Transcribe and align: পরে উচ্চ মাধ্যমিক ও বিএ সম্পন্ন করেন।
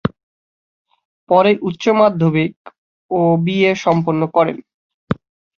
পরে 1.29 1.51
উচ্চ 1.61 1.83
মাধ্যমিক 1.99 2.53
ও 3.11 3.19
বিএ 3.43 3.71
সম্পন্ন 3.85 4.21
করেন। 4.35 4.57